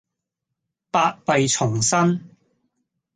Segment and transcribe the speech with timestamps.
[0.89, 2.27] 百弊叢生